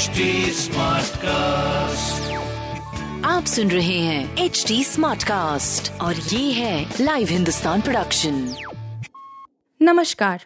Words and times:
HD 0.00 0.32
cast 1.16 2.22
आप 3.26 3.44
सुन 3.44 3.70
रहे 3.70 3.98
हैं 3.98 4.38
एच 4.38 4.64
डी 4.68 4.84
स्मार्ट 4.84 5.24
कास्ट 5.24 5.92
और 6.00 6.16
ये 6.16 6.52
है 6.52 6.94
लाइव 7.00 7.28
हिंदुस्तान 7.28 7.80
प्रोडक्शन 7.80 8.54
नमस्कार 9.82 10.44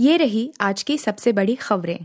ये 0.00 0.16
रही 0.16 0.52
आज 0.60 0.82
की 0.82 0.98
सबसे 0.98 1.32
बड़ी 1.32 1.54
खबरें। 1.54 1.98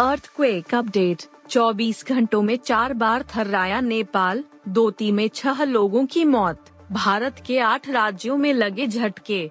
अर्थक्वेक 0.00 0.74
अपडेट 0.74 1.22
24 1.50 2.06
घंटों 2.06 2.42
में 2.42 2.56
चार 2.56 2.92
बार 2.94 3.24
थर्राया 3.36 3.80
नेपाल 3.80 4.44
दोती 4.68 5.12
में 5.12 5.28
छह 5.28 5.64
लोगों 5.64 6.06
की 6.06 6.24
मौत। 6.24 6.64
भारत 6.92 7.42
के 7.46 7.58
आठ 7.58 7.90
राज्यों 7.90 8.36
में 8.36 8.52
लगे 8.52 8.86
झटके। 8.86 9.50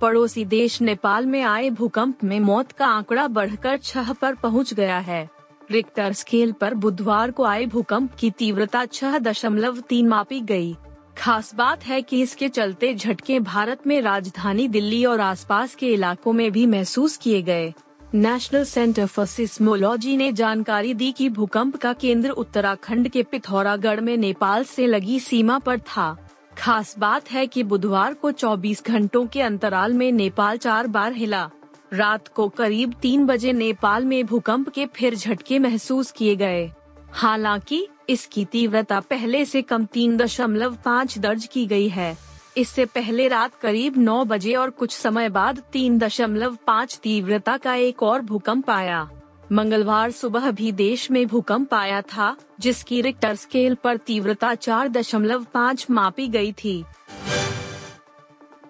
पड़ोसी 0.00 0.44
देश 0.44 0.80
नेपाल 0.82 1.26
में 1.26 1.42
आए 1.42 1.70
भूकंप 1.70 2.24
में 2.24 2.38
मौत 2.40 2.72
का 2.72 2.86
आंकड़ा 2.86 3.26
बढ़कर 3.28 3.76
छह 3.76 4.12
पर 4.12 4.34
पहुँच 4.34 4.74
गया 4.74 4.98
है। 4.98 5.28
रिक्टर 5.70 6.12
स्केल 6.12 6.52
पर 6.52 6.74
बुधवार 6.74 7.30
को 7.30 7.44
आए 7.44 7.66
भूकंप 7.66 8.14
की 8.14 8.30
तीव्रता 8.30 8.84
छह 8.84 9.18
दशमलव 9.18 9.80
तीन 9.80 10.08
मापी 10.08 10.40
गई। 10.40 10.76
खास 11.18 11.54
बात 11.54 11.84
है 11.84 12.00
कि 12.02 12.20
इसके 12.22 12.48
चलते 12.48 12.94
झटके 12.94 13.40
भारत 13.40 13.86
में 13.86 14.00
राजधानी 14.00 14.68
दिल्ली 14.68 15.04
और 15.04 15.20
आसपास 15.20 15.74
के 15.74 15.92
इलाकों 15.92 16.32
में 16.32 16.50
भी 16.52 16.66
महसूस 16.66 17.16
किए 17.16 17.42
गए। 17.42 17.72
नेशनल 18.14 18.64
सेंटर 18.64 19.06
फॉर 19.06 19.26
सिस्मोलॉजी 19.26 20.16
ने 20.16 20.32
जानकारी 20.32 20.94
दी 20.94 21.10
कि 21.12 21.28
भूकंप 21.28 21.76
का 21.76 21.92
केंद्र 21.92 22.30
उत्तराखंड 22.30 23.08
के 23.08 23.22
पिथौरागढ़ 23.22 24.00
में 24.00 24.16
नेपाल 24.16 24.64
से 24.64 24.86
लगी 24.86 25.20
सीमा 25.20 25.58
पर 25.58 25.78
था। 25.78 26.27
खास 26.58 26.98
बात 26.98 27.30
है 27.30 27.46
कि 27.46 27.62
बुधवार 27.62 28.14
को 28.14 28.32
24 28.32 28.84
घंटों 28.84 29.26
के 29.26 29.40
अंतराल 29.40 29.92
में 29.92 30.12
नेपाल 30.12 30.56
चार 30.56 30.86
बार 30.86 31.12
हिला। 31.12 31.50
रात 31.92 32.28
को 32.28 32.48
करीब 32.48 32.94
तीन 33.02 33.26
बजे 33.26 33.52
नेपाल 33.52 34.04
में 34.04 34.26
भूकंप 34.26 34.68
के 34.68 34.86
फिर 34.86 35.14
झटके 35.14 35.58
महसूस 35.58 36.10
किए 36.10 36.36
गए। 36.36 36.70
हालाँकि, 37.12 37.88
इसकी 38.08 38.44
तीव्रता 38.44 39.00
पहले 39.00 39.44
से 39.44 39.62
कम 39.62 39.84
तीन 39.84 40.16
दशमलव 40.16 40.78
पाँच 40.84 41.18
दर्ज 41.18 41.46
की 41.46 41.66
गई 41.66 41.88
है। 41.88 42.18
इससे 42.56 42.84
पहले 42.84 43.28
रात 43.28 43.54
करीब 43.54 43.98
नौ 43.98 44.24
बजे 44.24 44.54
और 44.54 44.70
कुछ 44.70 44.96
समय 44.96 45.28
बाद 45.28 45.62
तीन 45.72 45.98
दशमलव 45.98 46.58
पाँच 46.66 47.00
तीव्रता 47.02 47.56
का 47.56 47.74
एक 47.74 48.02
और 48.02 48.22
भूकंप 48.22 48.70
आया। 48.70 49.10
मंगलवार 49.52 50.10
सुबह 50.10 50.50
भी 50.50 50.72
देश 50.72 51.10
में 51.10 51.26
भूकंप 51.26 51.74
आया 51.74 52.02
था, 52.02 52.36
जिसकी 52.60 53.00
रिक्टर 53.02 53.34
स्केल 53.34 53.74
पर 53.74 53.96
तीव्रता 53.96 54.54
चार 54.54 54.88
दशमलव 54.88 55.46
पाँच 55.54 55.86
मापी 55.90 56.28
गई 56.28 56.52
थी। 56.52 56.84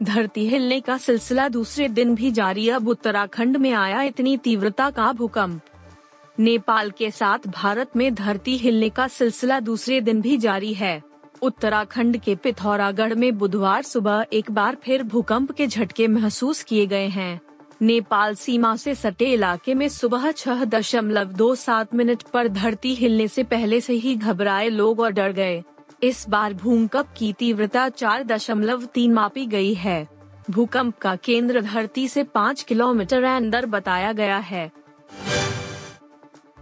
धरती 0.02 0.48
हिलने 0.48 0.80
का 0.80 0.98
सिलसिला 0.98 1.48
दूसरे 1.48 1.88
दिन 1.88 2.14
भी 2.14 2.30
जारी, 2.30 2.68
अब 2.68 2.88
उत्तराखंड 2.88 3.56
में 3.56 3.72
आया 3.72 4.02
इतनी 4.02 4.36
तीव्रता 4.36 4.90
का 4.90 5.12
भूकंप। 5.12 5.60
नेपाल 6.40 6.90
के 6.90 7.10
साथ 7.10 7.38
भारत 7.46 7.96
में 7.96 8.14
धरती 8.14 8.56
हिलने 8.56 8.88
का 8.88 9.08
सिलसिला 9.08 9.60
दूसरे 9.60 10.00
दिन 10.00 10.20
भी 10.20 10.36
जारी 10.36 10.74
है। 10.74 11.02
उत्तराखंड 11.42 12.16
के 12.16 12.34
पिथौरागढ़ 12.34 13.14
में 13.14 13.38
बुधवार 13.38 13.82
सुबह 13.82 14.26
एक 14.32 14.50
बार 14.50 14.76
फिर 14.82 15.02
भूकंप 15.02 15.52
के 15.52 15.66
झटके 15.66 16.08
महसूस 16.08 16.62
किए 16.62 16.86
गए 16.86 17.06
हैं। 17.06 17.40
नेपाल 17.82 18.34
सीमा 18.34 18.76
से 18.76 18.94
सटे 18.94 19.32
इलाके 19.32 19.74
में 19.74 19.88
सुबह 19.88 20.30
छह 20.32 20.64
दशमलव 20.64 21.24
दो 21.24 21.54
सात 21.54 21.94
मिनट 21.94 22.22
पर 22.22 22.48
धरती 22.48 22.94
हिलने 22.94 23.28
से 23.28 23.42
पहले 23.42 23.80
से 23.80 23.92
ही 23.92 24.14
घबराए 24.16 24.68
लोग 24.68 25.00
और 25.00 25.10
डर 25.10 25.32
गए। 25.32 25.62
इस 26.02 26.28
बार 26.28 26.54
भूकंप 26.54 27.14
की 27.16 27.32
तीव्रता 27.32 27.88
चार 27.88 28.24
दशमलव 28.24 28.84
तीन 28.84 29.12
मापी 29.12 29.46
गई 29.46 29.74
है। 29.74 30.08
भूकंप 30.50 30.98
का 30.98 31.16
केंद्र 31.16 31.60
धरती 31.60 32.08
से 32.08 32.22
पाँच 32.22 32.62
किलोमीटर 32.62 33.22
अंदर 33.22 33.66
बताया 33.66 34.12
गया 34.12 34.38
है। 34.38 34.70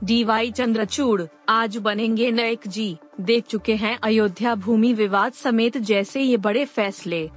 डी 0.04 0.24
वाई 0.24 0.50
चंद्रचूड़, 0.50 1.22
आज 1.48 1.76
बनेंगे 1.76 2.30
नए 2.30 2.56
जी, 2.66 2.96
देख 3.20 3.44
चुके 3.46 3.74
हैं 3.74 3.98
अयोध्या 4.02 4.54
भूमि 4.54 4.92
विवाद 4.92 5.32
समेत 5.32 5.78
जैसे 5.78 6.20
ये 6.20 6.36
बड़े 6.36 6.64
फैसले। 6.64 7.30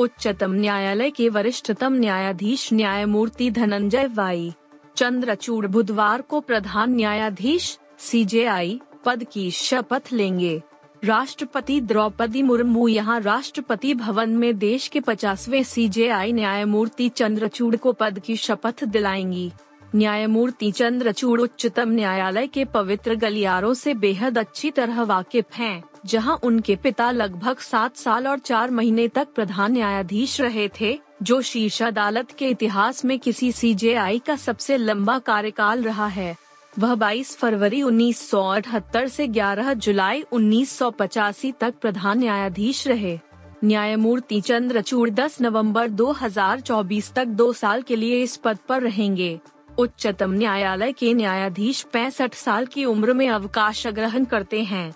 उच्चतम 0.00 0.52
न्यायालय 0.52 1.10
के 1.10 1.28
वरिष्ठतम 1.28 1.92
न्यायाधीश 1.92 2.72
न्यायमूर्ति 2.72 3.50
धनंजय 3.50 4.06
वाई। 4.06 4.52
चंद्रचूड़ 4.96 5.66
बुधवार 5.66 6.22
को 6.22 6.40
प्रधान 6.40 6.94
न्यायाधीश 6.94 7.78
सीजेआई 7.98 8.80
पद 9.04 9.24
की 9.24 9.50
शपथ 9.50 10.12
लेंगे। 10.12 10.62
राष्ट्रपति 11.04 11.80
द्रौपदी 11.80 12.42
मुर्मू 12.42 12.88
यहाँ 12.88 13.20
राष्ट्रपति 13.20 13.94
भवन 13.94 14.30
में 14.30 14.58
देश 14.58 14.88
के 14.88 15.00
पचासवे 15.00 15.62
सीजेआई 15.64 16.32
न्यायमूर्ति 16.32 17.08
चंद्रचूड़ 17.08 17.76
को 17.76 17.92
पद 17.92 18.18
की 18.18 18.36
शपथ 18.36 18.84
दिलाएँगी। 18.84 19.50
न्यायमूर्ति 19.94 20.70
चंद्रचूड़ 20.70 21.40
उच्चतम 21.40 21.90
न्यायालय 21.90 22.46
के 22.46 22.64
पवित्र 22.64 23.14
गलियारों 23.14 23.74
से 23.74 23.94
बेहद 23.94 24.38
अच्छी 24.38 24.70
तरह 24.70 25.02
वाकिफ 25.02 25.54
हैं, 25.54 25.82
जहाँ 26.06 26.38
उनके 26.42 26.76
पिता 26.76 27.10
लगभग 27.10 27.58
सात 27.58 27.96
साल 27.96 28.28
और 28.28 28.38
चार 28.38 28.70
महीने 28.70 29.08
तक 29.08 29.28
प्रधान 29.34 29.72
न्यायाधीश 29.72 30.40
रहे 30.40 30.70
थे, 30.80 31.00
जो 31.22 31.42
शीर्ष 31.42 31.82
अदालत 31.82 32.30
के 32.30 32.48
इतिहास 32.48 33.04
में 33.04 33.18
किसी 33.18 33.52
सीजेआई 33.52 34.18
का 34.18 34.36
सबसे 34.36 34.76
लंबा 34.76 35.18
कार्यकाल 35.18 35.82
रहा 35.82 36.06
है। 36.06 36.36
वह 36.78 36.94
22 36.94 37.36
फरवरी 37.36 37.82
1978 37.82 39.08
से 39.08 39.26
11 39.28 39.72
जुलाई 39.74 40.24
1985 40.32 41.52
तक 41.60 41.74
प्रधान 41.82 42.18
न्यायाधीश 42.18 42.88
रहे। 42.88 43.18
न्यायमूर्ति 43.64 44.40
चंद्रचूड़ 44.40 45.10
10 45.10 45.40
नवंबर 45.40 45.88
2024 45.88 47.12
तक 47.12 47.24
दो 47.24 47.52
साल 47.52 47.82
के 47.82 47.96
लिए 47.96 48.22
इस 48.22 48.36
पद 48.36 48.58
पर 48.68 48.82
रहेंगे। 48.82 49.40
उच्चतम 49.78 50.30
न्यायालय 50.30 50.92
के 50.92 51.14
न्यायाधीश 51.14 51.82
पैंसठ 51.82 52.34
साल 52.34 52.66
की 52.66 52.84
उम्र 52.84 53.12
में 53.12 53.28
अवकाश 53.28 53.86
ग्रहण 53.86 54.24
करते 54.24 54.62
हैं। 54.62 54.94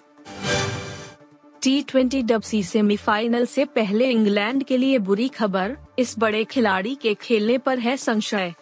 टी 1.64 1.82
ट्वेंटी 1.82 2.22
डबसी 2.22 2.62
सेमीफाइनल 2.62 3.44
से 3.47 3.64
पहले 3.64 4.10
इंग्लैंड 4.10 4.62
के 4.64 4.76
लिए 4.76 4.98
बुरी 4.98 5.28
खबर, 5.28 5.76
इस 5.98 6.14
बड़े 6.19 6.44
खिलाड़ी 6.44 6.94
के 6.94 7.14
खेलने 7.14 7.58
पर 7.58 7.78
है 7.78 7.97
संशय। 7.97 8.52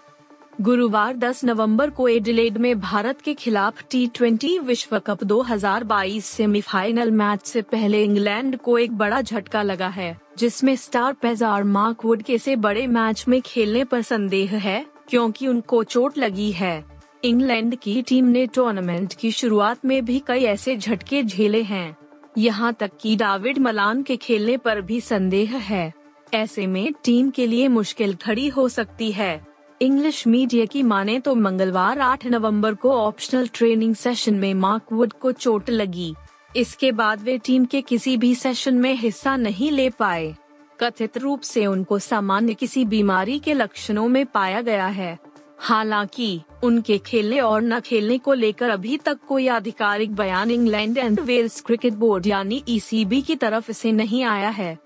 गुरुवार 0.60 1.16
10 1.16 1.44
नवंबर 1.44 1.90
को 1.90 2.08
एडिलेड 2.08 2.58
में 2.58 2.80
भारत 2.80 3.20
के 3.20 3.34
खिलाफ 3.34 3.82
टी 3.90 4.06
ट्वेंटी 4.06 4.58
विश्व 4.58 4.98
कप 4.98 5.24
2022 5.24 6.24
सेमीफाइनल 6.24 7.10
मैच 7.10 7.46
से 7.46 7.62
पहले 7.62 8.04
इंग्लैंड 8.04 8.56
को 8.56 8.78
एक 8.78 8.92
बड़ा 8.92 9.20
झटका 9.20 9.62
लगा 9.62 9.88
है, 9.88 10.16
जिसमें 10.38 10.76
स्टार 10.76 11.12
पेजार 11.12 11.64
मार्क 11.64 12.04
वुड 12.04 12.22
के 12.22 12.38
से 12.38 12.56
बड़े 12.56 12.86
मैच 12.86 13.24
में 13.28 13.40
खेलने 13.42 13.84
पर 13.84 14.02
संदेह 14.02 14.56
है, 14.56 14.86
क्योंकि 15.08 15.46
उनको 15.46 15.82
चोट 15.84 16.19
लगी 16.19 16.50
है। 16.52 16.84
इंग्लैंड 17.24 17.76
की 17.76 18.02
टीम 18.02 18.24
ने 18.24 18.46
टूर्नामेंट 18.46 19.14
की 19.14 19.30
शुरुआत 19.30 19.84
में 19.84 20.04
भी 20.04 20.22
कई 20.26 20.44
ऐसे 20.44 20.76
झटके 20.76 21.22
झेले 21.22 21.62
हैं। 21.62 21.96
यहाँ 22.38 22.72
तक 22.72 22.91
कि 23.00 23.16
डाविड 23.16 23.59
मलान 23.59 24.03
के 24.03 24.16
खेलने 24.16 24.56
पर 24.56 24.81
भी 24.81 25.00
संदेह 25.00 25.56
है। 25.56 25.93
ऐसे 26.34 26.66
में 26.66 26.93
टीम 27.04 27.31
के 27.31 27.47
लिए 27.47 27.69
मुश्किल 27.69 28.15
खड़ी 28.15 28.48
हो 28.48 28.69
सकती 28.69 29.12
है। 29.12 29.47
इंग्लिश 29.81 30.26
मीडिया 30.26 30.65
की 30.65 30.82
माने 30.82 31.19
तो 31.20 31.34
मंगलवार 31.34 31.98
8 31.98 32.26
नवंबर 32.26 32.75
को 32.75 32.93
ऑप्शनल 32.93 33.48
ट्रेनिंग 33.54 33.94
सेशन 33.94 34.34
में 34.34 34.54
मार्क 34.54 34.93
वुड 34.93 35.12
को 35.12 35.32
चोट 35.32 35.70
लगी। 35.70 36.15
इसके 36.56 36.93
बाद 36.93 37.22
वे 37.22 37.38
टीम 37.38 37.65
के 37.65 37.81
किसी 37.81 38.16
भी 38.16 38.34
सेशन 38.34 38.75
में 38.75 38.94
हिस्सा 38.94 39.37
नहीं 39.37 39.70
ले 39.70 39.91
पाए। 39.91 40.34
कथित 40.81 41.19
रूप 41.19 41.41
से 41.41 41.66
उनको 41.66 41.99
सामान्य 41.99 42.54
किसी 42.54 42.84
बीमारी 42.84 43.38
के 43.38 43.54
लक्षणों 43.54 44.09
में 44.09 44.26
पाया 44.26 44.60
गया 44.60 44.87
है। 44.87 45.19
हालाँकि, 45.62 46.40
उनके 46.64 46.96
खेलने 46.98 47.38
और 47.40 47.62
न 47.62 47.78
खेलने 47.80 48.18
को 48.18 48.32
लेकर 48.32 48.70
अभी 48.70 48.96
तक 48.96 49.18
कोई 49.28 49.46
आधिकारिक 49.48 50.14
बयान 50.14 50.50
England 50.50 50.98
and 50.98 51.20
Wales 51.20 51.60
cricket 51.60 51.92
board 51.94 52.26
यानी 52.26 52.62
ईसीबी 52.68 53.20
की 53.22 53.36
तरफ़ 53.36 53.70
से 53.72 53.92
नहीं 53.92 54.22
आया 54.24 54.48
है। 54.48 54.78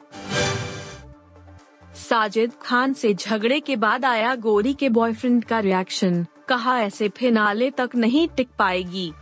साजिद 1.98 2.52
खान 2.62 2.92
से 2.92 3.14
झगड़े 3.14 3.60
के 3.60 3.76
बाद 3.76 4.04
आया 4.04 4.34
गोरी 4.34 4.72
के 4.74 4.88
बॉयफ्रेंड 4.88 5.44
का 5.44 5.60
रिएक्शन, 5.60 6.24
कहा 6.48 6.78
ऐसे 6.80 7.08
फिनाले 7.08 7.70
तक 7.70 7.94
नहीं 7.94 8.28
टिक 8.28 8.48
पाएगी। 8.58 9.12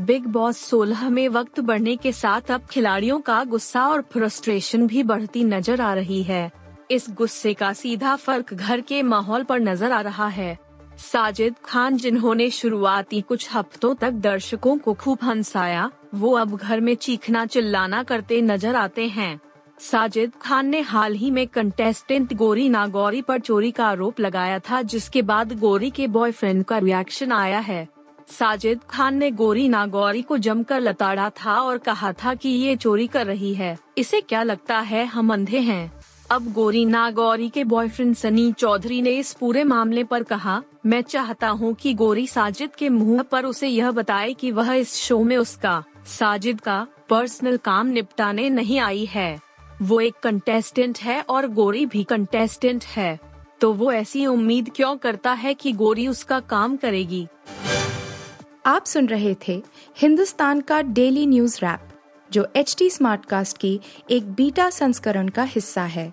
बिग 0.00 0.26
बॉस 0.26 0.58
16 0.70 1.08
में 1.08 1.28
वक्त 1.28 1.60
बढ़ने 1.60 1.96
के 1.96 2.12
साथ 2.12 2.50
अब 2.50 2.66
खिलाड़ियों 2.70 3.20
का 3.20 3.42
गुस्सा 3.44 3.86
और 3.88 4.02
फ्रस्ट्रेशन 4.12 4.86
भी 4.86 5.02
बढ़ती 5.02 5.44
नज़र 5.44 5.80
आ 5.80 5.94
रही 5.94 6.22
है। 6.22 6.50
इस 6.90 7.06
गुस्से 7.10 7.54
का 7.54 7.72
सीधा 7.72 8.14
फ़र्क 8.16 8.54
घर 8.54 8.80
के 8.80 9.02
माहौल 9.02 9.42
पर 9.42 9.60
नज़र 9.60 9.92
आ 9.92 10.00
रहा 10.00 10.28
है। 10.28 10.63
साजिद 10.98 11.54
खान 11.64 11.96
जिन्होंने 11.96 12.50
शुरुआती 12.50 13.20
कुछ 13.20 13.48
हफ्तों 13.54 13.94
तक 13.94 14.10
दर्शकों 14.10 14.76
को 14.78 14.92
खूब 14.94 15.18
हंसाया, 15.22 15.90
वो 16.14 16.32
अब 16.32 16.56
घर 16.56 16.80
में 16.80 16.94
चीखना 16.94 17.44
चिल्लाना 17.46 18.02
करते 18.02 18.40
नज़र 18.42 18.76
आते 18.76 19.06
हैं। 19.06 19.40
साजिद 19.80 20.32
खान 20.42 20.66
ने 20.66 20.80
हाल 20.80 21.14
ही 21.14 21.30
में 21.30 21.46
कंटेस्टेंट 21.46 22.34
गोरी 22.34 22.68
नागौरी 22.68 23.22
पर 23.22 23.38
चोरी 23.38 23.70
का 23.70 23.86
आरोप 23.86 24.20
लगाया 24.20 24.58
था, 24.58 24.82
जिसके 24.82 25.22
बाद 25.22 25.58
गोरी 25.58 25.90
के 25.90 26.06
बॉयफ्रेंड 26.06 26.64
का 26.64 26.78
रिएक्शन 26.78 27.32
आया 27.32 27.58
है। 27.58 27.88
साजिद 28.28 28.80
खान 28.90 29.16
ने 29.16 29.30
गोरी 29.30 29.68
नागौरी 29.68 30.22
को 30.22 30.38
जमकर 30.38 30.80
लताड़ा 30.80 31.28
था 31.30 31.58
और 31.60 31.78
कहा 31.78 32.12
था 32.12 32.34
कि 32.34 32.48
ये 32.48 32.76
चोरी 32.76 33.06
कर 33.06 33.26
रही 33.26 33.54
है। 33.54 33.76
इसे 33.98 34.20
क्या 34.20 34.42
लगता 34.42 34.78
है, 34.78 35.04
हम 35.04 35.32
अंधे 35.32 35.58
हैं। 35.58 36.03
अब 36.34 36.52
गौरी 36.52 36.84
नागौरी 36.84 37.48
के 37.48 37.62
बॉयफ्रेंड 37.64 38.14
सनी 38.16 38.52
चौधरी 38.52 39.00
ने 39.02 39.10
इस 39.10 39.32
पूरे 39.32 39.62
मामले 39.64 40.02
पर 40.04 40.22
कहा, 40.22 40.62
मैं 40.86 41.00
चाहता 41.02 41.48
हूँ 41.48 41.72
कि 41.74 41.92
गौरी 41.94 42.26
साजिद 42.26 42.74
के 42.74 42.88
मुँह 42.88 43.22
पर 43.22 43.44
उसे 43.44 43.68
यह 43.68 43.90
बताए 43.90 44.32
कि 44.32 44.50
वह 44.50 44.72
इस 44.72 44.94
शो 44.94 45.22
में 45.24 45.36
उसका, 45.36 45.84
साजिद 46.08 46.60
का 46.60 46.86
पर्सनल 47.08 47.56
काम 47.56 47.86
निपटाने 47.86 48.48
नहीं 48.50 48.80
आई 48.80 49.04
है। 49.04 49.38
वो 49.82 50.00
एक 50.00 50.14
कंटेस्टेंट 50.22 50.98
है 50.98 51.20
और 51.20 51.46
गोरी 51.46 51.86
भी 51.86 52.02
कंटेस्टेंट 52.04 52.84
है। 52.86 53.18
तो 53.60 53.72
वो 53.72 53.92
ऐसी 53.92 54.26
उम्मीद 54.26 54.70
क्यों 54.76 54.96
करता 54.96 55.32
है 55.32 55.54
कि 55.54 55.72
गोरी 55.72 56.08
उसका 56.08 56.40
काम 56.40 56.76
करेगी? 56.76 57.26
आप 58.66 58.84
सुन 58.84 59.08
रहे 59.08 59.36
थे 59.48 59.62
हिंदुस्तान 59.98 60.60
का 60.60 60.82
डेली 60.82 61.26
न्यूज़ 61.26 61.58
रैप, 61.62 61.88
जो 62.30 62.46
एच 62.56 62.74
टी 62.78 62.90
स्मार्टकास्ट 62.90 63.58
की 63.58 63.80
एक 64.10 64.32
बीटा 64.32 64.70
संस्करण 64.70 65.28
का 65.28 65.42
हिस्सा 65.44 65.82
है। 65.82 66.12